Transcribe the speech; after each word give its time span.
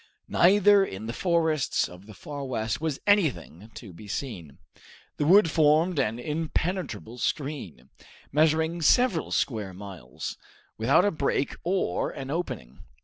Neither 0.33 0.83
in 0.83 1.05
the 1.05 1.13
forests 1.13 1.87
of 1.87 2.07
the 2.07 2.15
Far 2.15 2.43
West 2.43 2.81
was 2.81 2.99
anything 3.05 3.69
to 3.75 3.93
be 3.93 4.07
seen. 4.07 4.57
The 5.17 5.27
wood 5.27 5.51
formed 5.51 5.99
an 5.99 6.17
impenetrable 6.17 7.19
screen, 7.19 7.91
measuring 8.31 8.81
several 8.81 9.29
square 9.29 9.75
miles, 9.75 10.39
without 10.75 11.05
a 11.05 11.11
break 11.11 11.55
or 11.63 12.09
an 12.09 12.31
opening. 12.31 12.79